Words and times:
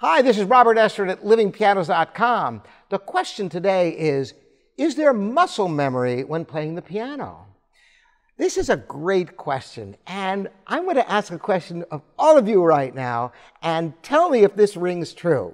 Hi, 0.00 0.22
this 0.22 0.38
is 0.38 0.44
Robert 0.44 0.76
Estrin 0.76 1.10
at 1.10 1.24
livingpianos.com. 1.24 2.62
The 2.88 3.00
question 3.00 3.48
today 3.48 3.90
is 3.98 4.32
Is 4.76 4.94
there 4.94 5.12
muscle 5.12 5.66
memory 5.66 6.22
when 6.22 6.44
playing 6.44 6.76
the 6.76 6.82
piano? 6.82 7.46
This 8.36 8.58
is 8.58 8.70
a 8.70 8.76
great 8.76 9.36
question, 9.36 9.96
and 10.06 10.50
I'm 10.68 10.84
going 10.84 10.94
to 10.94 11.10
ask 11.10 11.32
a 11.32 11.38
question 11.38 11.84
of 11.90 12.02
all 12.16 12.38
of 12.38 12.46
you 12.46 12.62
right 12.62 12.94
now 12.94 13.32
and 13.60 13.92
tell 14.04 14.30
me 14.30 14.44
if 14.44 14.54
this 14.54 14.76
rings 14.76 15.12
true. 15.14 15.52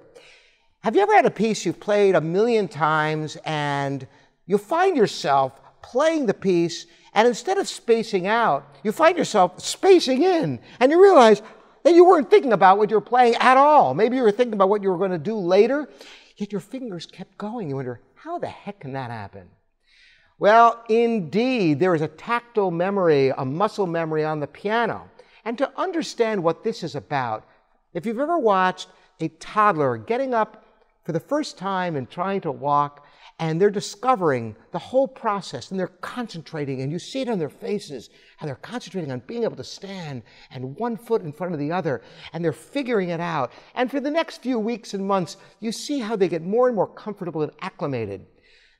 Have 0.82 0.94
you 0.94 1.00
ever 1.00 1.14
had 1.14 1.24
a 1.24 1.30
piece 1.30 1.64
you've 1.64 1.80
played 1.80 2.14
a 2.14 2.20
million 2.20 2.68
times 2.68 3.38
and 3.46 4.06
you 4.44 4.58
find 4.58 4.94
yourself 4.94 5.58
playing 5.80 6.26
the 6.26 6.34
piece 6.34 6.84
and 7.14 7.26
instead 7.26 7.56
of 7.56 7.66
spacing 7.66 8.26
out, 8.26 8.76
you 8.82 8.92
find 8.92 9.16
yourself 9.16 9.58
spacing 9.62 10.22
in 10.22 10.60
and 10.80 10.92
you 10.92 11.02
realize 11.02 11.40
that 11.84 11.94
you 11.94 12.04
weren't 12.04 12.30
thinking 12.30 12.52
about 12.52 12.78
what 12.78 12.90
you 12.90 12.96
were 12.96 13.00
playing 13.00 13.36
at 13.36 13.56
all. 13.56 13.94
Maybe 13.94 14.16
you 14.16 14.22
were 14.22 14.32
thinking 14.32 14.54
about 14.54 14.68
what 14.68 14.82
you 14.82 14.90
were 14.90 14.98
going 14.98 15.12
to 15.12 15.18
do 15.18 15.36
later, 15.36 15.88
yet 16.36 16.50
your 16.50 16.60
fingers 16.60 17.06
kept 17.06 17.38
going. 17.38 17.68
You 17.68 17.76
wonder, 17.76 18.00
how 18.14 18.38
the 18.38 18.48
heck 18.48 18.80
can 18.80 18.94
that 18.94 19.10
happen? 19.10 19.48
Well, 20.38 20.82
indeed, 20.88 21.78
there 21.78 21.94
is 21.94 22.02
a 22.02 22.08
tactile 22.08 22.70
memory, 22.70 23.28
a 23.28 23.44
muscle 23.44 23.86
memory 23.86 24.24
on 24.24 24.40
the 24.40 24.46
piano. 24.46 25.08
And 25.44 25.56
to 25.58 25.70
understand 25.78 26.42
what 26.42 26.64
this 26.64 26.82
is 26.82 26.94
about, 26.94 27.46
if 27.92 28.04
you've 28.06 28.18
ever 28.18 28.38
watched 28.38 28.88
a 29.20 29.28
toddler 29.28 29.96
getting 29.96 30.34
up 30.34 30.64
for 31.04 31.12
the 31.12 31.20
first 31.20 31.58
time 31.58 31.96
and 31.96 32.10
trying 32.10 32.40
to 32.40 32.50
walk, 32.50 33.03
and 33.38 33.60
they're 33.60 33.70
discovering 33.70 34.54
the 34.72 34.78
whole 34.78 35.08
process 35.08 35.70
and 35.70 35.78
they're 35.80 35.88
concentrating, 35.88 36.82
and 36.82 36.92
you 36.92 36.98
see 36.98 37.20
it 37.20 37.28
on 37.28 37.38
their 37.38 37.48
faces, 37.48 38.10
and 38.40 38.48
they're 38.48 38.56
concentrating 38.56 39.10
on 39.10 39.20
being 39.26 39.44
able 39.44 39.56
to 39.56 39.64
stand 39.64 40.22
and 40.50 40.76
one 40.76 40.96
foot 40.96 41.22
in 41.22 41.32
front 41.32 41.52
of 41.52 41.58
the 41.58 41.72
other, 41.72 42.02
and 42.32 42.44
they're 42.44 42.52
figuring 42.52 43.08
it 43.08 43.20
out. 43.20 43.52
And 43.74 43.90
for 43.90 44.00
the 44.00 44.10
next 44.10 44.42
few 44.42 44.58
weeks 44.58 44.94
and 44.94 45.06
months, 45.06 45.36
you 45.60 45.72
see 45.72 45.98
how 45.98 46.16
they 46.16 46.28
get 46.28 46.42
more 46.42 46.68
and 46.68 46.76
more 46.76 46.86
comfortable 46.86 47.42
and 47.42 47.52
acclimated. 47.60 48.26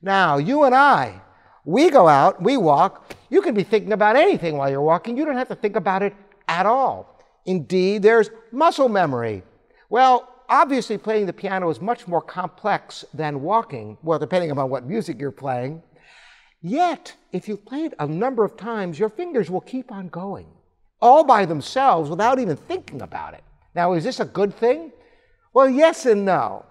Now, 0.03 0.37
you 0.37 0.65
and 0.65 0.75
I, 0.75 1.21
we 1.65 1.91
go 1.91 2.09
out, 2.09 2.43
we 2.43 2.57
walk. 2.57 3.15
You 3.31 3.41
can 3.41 3.55
be 3.55 3.63
thinking 3.63 3.93
about 3.93 4.17
anything 4.17 4.57
while 4.57 4.71
you're 4.71 4.83
walking. 4.83 5.17
You 5.17 5.25
don't 5.25 5.37
have 5.37 5.49
to 5.49 5.55
think 5.55 5.77
about 5.77 6.03
it 6.03 6.15
at 6.47 6.67
all. 6.67 7.21
Indeed, 7.47 8.03
there's 8.03 8.31
muscle 8.53 8.89
memory. 8.89 9.43
Well, 9.89 10.29
obviously, 10.49 10.99
playing 10.99 11.27
the 11.27 11.33
piano 11.33 11.69
is 11.71 11.81
much 11.81 12.07
more 12.07 12.23
complex 12.23 13.05
than 13.15 13.43
walking, 13.43 13.99
well, 14.03 14.19
depending 14.19 14.51
upon 14.51 14.71
what 14.71 14.85
music 14.87 15.21
you're 15.21 15.31
playing. 15.31 15.83
Yet, 16.63 17.15
if 17.33 17.49
you've 17.49 17.65
played 17.65 17.95
a 17.99 18.07
number 18.07 18.45
of 18.45 18.57
times, 18.57 18.99
your 18.99 19.09
fingers 19.09 19.51
will 19.51 19.61
keep 19.61 19.93
on 19.93 20.09
going, 20.09 20.47
all 21.01 21.25
by 21.25 21.45
themselves 21.45 22.09
without 22.09 22.39
even 22.39 22.57
thinking 22.57 23.03
about 23.03 23.35
it. 23.35 23.45
Now, 23.75 23.93
is 23.93 24.05
this 24.05 24.21
a 24.21 24.25
good 24.25 24.55
thing? 24.55 24.93
Well, 25.53 25.69
yes 25.69 26.07
and 26.07 26.25
no. 26.25 26.65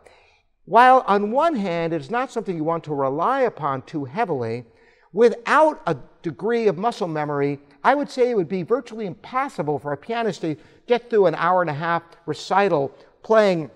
While 0.66 1.04
on 1.08 1.32
one 1.32 1.56
hand, 1.56 1.94
it's 1.94 2.10
not 2.10 2.32
something 2.32 2.56
you 2.56 2.64
want 2.64 2.86
to 2.86 2.96
rely 2.96 3.42
upon 3.42 3.82
too 3.84 4.06
heavily, 4.06 4.66
Without 5.14 5.80
a 5.86 5.96
degree 6.24 6.68
of 6.68 6.78
muscle 6.78 7.08
memory, 7.08 7.60
I 7.84 7.94
would 7.94 8.10
say 8.10 8.32
it 8.32 8.36
would 8.36 8.50
be 8.50 8.64
virtually 8.64 9.06
impossible 9.06 9.78
for 9.78 9.94
a 9.94 9.98
pianist 9.98 10.42
to 10.42 10.58
get 10.88 11.10
through 11.10 11.28
an 11.28 11.36
hour 11.36 11.62
and 11.62 11.70
a 11.70 11.74
half 11.74 12.02
recital 12.26 12.92
playing 13.24 13.72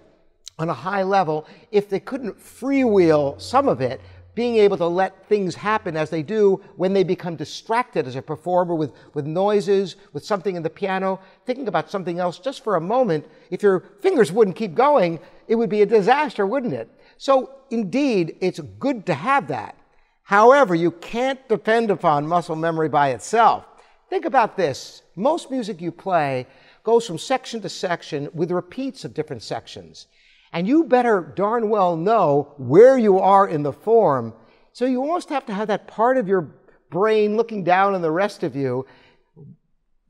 on 0.60 0.70
a 0.70 0.74
high 0.74 1.04
level 1.04 1.48
if 1.72 1.90
they 1.90 2.00
couldn't 2.00 2.38
freewheel 2.40 3.40
some 3.42 3.68
of 3.68 3.82
it, 3.82 4.02
being 4.38 4.58
able 4.58 4.78
to 4.78 4.86
let 4.86 5.28
things 5.28 5.56
happen 5.56 5.98
as 5.98 6.12
they 6.12 6.22
do 6.22 6.62
when 6.76 6.94
they 6.94 7.04
become 7.04 7.36
distracted 7.36 8.06
as 8.06 8.16
a 8.16 8.22
performer 8.22 8.76
with, 8.76 8.94
with 9.16 9.26
noises, 9.26 9.96
with 10.14 10.24
something 10.24 10.56
in 10.56 10.62
the 10.62 10.70
piano, 10.70 11.20
thinking 11.48 11.68
about 11.68 11.90
something 11.90 12.20
else 12.20 12.38
just 12.38 12.64
for 12.64 12.76
a 12.76 12.82
moment. 12.82 13.26
If 13.50 13.64
your 13.64 13.80
fingers 14.02 14.32
wouldn't 14.32 14.56
keep 14.56 14.76
going, 14.76 15.20
it 15.48 15.56
would 15.56 15.72
be 15.72 15.82
a 15.82 15.88
disaster, 15.88 16.46
wouldn't 16.46 16.74
it? 16.74 16.88
So, 17.18 17.50
indeed, 17.72 18.36
it's 18.40 18.60
good 18.60 19.08
to 19.08 19.16
have 19.16 19.48
that. 19.48 19.76
However, 20.22 20.76
you 20.76 20.92
can't 20.92 21.40
depend 21.50 21.90
upon 21.90 22.28
muscle 22.28 22.56
memory 22.56 22.90
by 22.90 23.10
itself. 23.10 23.66
Think 24.08 24.26
about 24.26 24.56
this. 24.56 25.02
Most 25.16 25.50
music 25.50 25.82
you 25.82 25.92
play 25.92 26.46
goes 26.88 27.06
from 27.06 27.18
section 27.18 27.60
to 27.60 27.68
section 27.68 28.30
with 28.34 28.50
repeats 28.50 29.04
of 29.04 29.14
different 29.14 29.44
sections. 29.44 30.08
And 30.54 30.66
you 30.66 30.86
better 30.86 31.34
darn 31.36 31.70
well 31.70 31.98
know 31.98 32.54
where 32.58 32.98
you 32.98 33.20
are 33.20 33.46
in 33.46 33.62
the 33.62 33.74
form. 33.74 34.34
So 34.72 34.86
you 34.86 35.02
almost 35.02 35.28
have 35.28 35.46
to 35.48 35.54
have 35.54 35.68
that 35.68 35.90
part 35.90 36.16
of 36.16 36.30
your 36.30 36.56
brain 36.90 37.36
looking 37.36 37.66
down 37.66 37.94
on 37.94 38.02
the 38.02 38.10
rest 38.10 38.42
of 38.42 38.56
you 38.56 38.86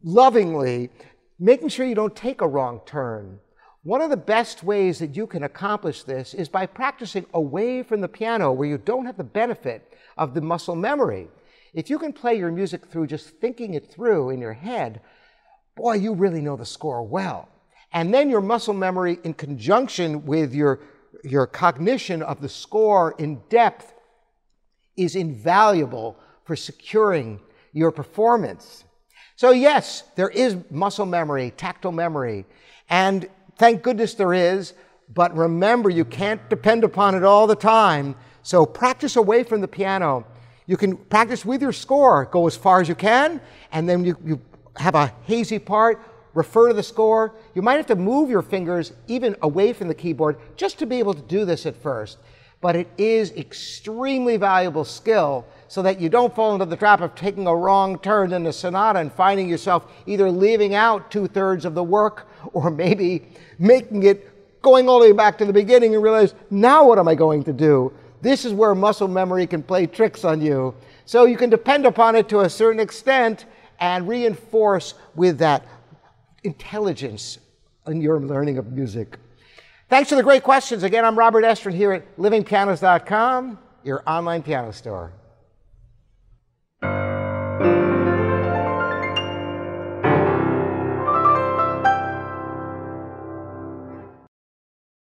lovingly, 0.04 0.92
making 1.40 1.70
sure 1.70 1.84
you 1.84 1.96
don't 1.96 2.16
take 2.16 2.42
a 2.42 2.48
wrong 2.48 2.82
turn. 2.86 3.40
One 3.82 4.02
of 4.02 4.12
the 4.12 4.16
best 4.16 4.62
ways 4.62 5.00
that 5.00 5.16
you 5.16 5.26
can 5.26 5.42
accomplish 5.42 6.04
this 6.04 6.36
is 6.36 6.48
by 6.48 6.68
practicing 6.68 7.26
away 7.34 7.82
from 7.82 8.02
the 8.02 8.08
piano 8.08 8.52
where 8.52 8.70
you 8.70 8.78
don't 8.78 9.08
have 9.08 9.18
the 9.18 9.24
benefit 9.24 9.94
of 10.16 10.36
the 10.36 10.42
muscle 10.42 10.76
memory. 10.76 11.28
If 11.74 11.90
you 11.90 11.98
can 11.98 12.14
play 12.14 12.36
your 12.36 12.52
music 12.52 12.86
through 12.86 13.08
just 13.08 13.30
thinking 13.42 13.74
it 13.74 13.92
through 13.92 14.30
in 14.30 14.40
your 14.40 14.54
head, 14.54 15.02
boy, 15.78 15.94
you 15.94 16.14
really 16.14 16.42
know 16.42 16.58
the 16.58 16.66
score 16.66 17.04
well. 17.04 17.48
And 17.94 18.14
then 18.14 18.30
your 18.30 18.42
muscle 18.42 18.74
memory 18.74 19.20
in 19.24 19.34
conjunction 19.34 20.26
with 20.26 20.54
your, 20.54 20.80
your 21.24 21.48
cognition 21.48 22.22
of 22.22 22.42
the 22.42 22.50
score 22.50 23.16
in 23.18 23.42
depth 23.50 23.94
is 24.98 25.16
invaluable 25.16 26.18
for 26.44 26.56
securing 26.56 27.40
your 27.72 27.92
performance. 27.92 28.84
So, 29.38 29.52
yes, 29.52 30.04
there 30.16 30.30
is 30.30 30.58
muscle 30.70 31.06
memory, 31.06 31.54
tactile 31.56 31.92
memory, 31.92 32.46
and 32.90 33.30
Thank 33.58 33.82
goodness 33.82 34.14
there 34.14 34.34
is, 34.34 34.74
but 35.14 35.36
remember, 35.36 35.90
you 35.90 36.06
can't 36.06 36.48
depend 36.50 36.84
upon 36.84 37.16
it 37.16 37.24
all 37.24 37.48
the 37.48 37.56
time. 37.56 38.16
So 38.44 38.66
practice 38.66 39.16
away 39.16 39.44
from 39.44 39.62
the 39.62 39.68
piano. 39.68 40.26
You 40.68 40.78
can 40.78 40.96
practice 40.96 41.44
with 41.44 41.62
your 41.62 41.72
score, 41.72 42.26
go 42.26 42.46
as 42.46 42.56
far 42.56 42.82
as 42.82 42.88
you 42.88 42.94
can, 42.94 43.42
and 43.72 43.90
then 43.90 44.04
you, 44.04 44.16
you 44.24 44.42
have 44.80 44.96
a 44.96 45.14
hazy 45.24 45.60
part, 45.60 46.02
refer 46.34 46.68
to 46.68 46.74
the 46.74 46.84
score. 46.84 47.34
You 47.56 47.62
might 47.62 47.78
have 47.78 47.88
to 47.88 47.96
move 47.96 48.30
your 48.30 48.42
fingers 48.42 48.94
even 49.08 49.36
away 49.42 49.74
from 49.74 49.88
the 49.88 49.96
keyboard 49.96 50.38
just 50.56 50.80
to 50.80 50.86
be 50.86 51.00
able 51.00 51.14
to 51.14 51.22
do 51.22 51.46
this 51.46 51.66
at 51.66 51.76
first. 51.76 52.18
But 52.60 52.76
it 52.76 52.88
is 52.98 53.32
extremely 53.32 54.38
valuable 54.38 54.86
skill 54.86 55.46
so 55.68 55.82
that 55.84 56.00
you 56.00 56.10
don't 56.10 56.34
fall 56.34 56.54
into 56.54 56.66
the 56.66 56.76
trap 56.76 57.02
of 57.02 57.14
taking 57.14 57.46
a 57.46 57.56
wrong 57.56 58.00
turn 58.00 58.34
in 58.34 58.44
the 58.44 58.54
sonata 58.54 59.00
and 59.00 59.12
finding 59.12 59.48
yourself 59.48 59.92
either 60.06 60.32
leaving 60.32 60.74
out 60.74 61.12
two 61.12 61.28
thirds 61.28 61.66
of 61.66 61.76
the 61.76 61.84
work 61.84 62.28
or 62.54 62.72
maybe 62.84 63.28
making 63.60 64.04
it 64.04 64.62
going 64.62 64.90
all 64.90 65.00
the 65.00 65.08
way 65.08 65.12
back 65.12 65.38
to 65.38 65.46
the 65.46 65.54
beginning 65.54 65.94
and 65.94 66.04
realize, 66.04 66.34
now 66.50 66.88
what 66.88 67.00
am 67.00 67.08
I 67.08 67.16
going 67.16 67.44
to 67.44 67.54
do? 67.54 67.94
This 68.22 68.46
is 68.46 68.54
where 68.54 68.74
muscle 68.74 69.08
memory 69.08 69.46
can 69.46 69.62
play 69.62 69.86
tricks 69.86 70.24
on 70.24 70.42
you. 70.42 70.74
So 71.06 71.26
you 71.26 71.38
can 71.38 71.50
depend 71.50 71.86
upon 71.86 72.16
it 72.16 72.28
to 72.30 72.42
a 72.42 72.50
certain 72.50 72.80
extent 72.80 73.46
and 73.80 74.08
reinforce 74.08 74.94
with 75.16 75.40
that 75.40 75.66
intelligence 76.44 77.40
in 77.88 78.02
your 78.02 78.20
learning 78.20 78.58
of 78.58 78.72
music. 78.72 79.18
Thanks 79.90 80.10
for 80.10 80.16
the 80.16 80.24
great 80.24 80.44
questions. 80.44 80.84
Again, 80.84 81.06
I'm 81.06 81.18
Robert 81.18 81.44
Estrin 81.44 81.74
here 81.74 81.94
at 81.94 82.18
livingpianos.com, 82.18 83.58
your 83.84 84.04
online 84.06 84.44
piano 84.44 84.72
store. 84.72 85.14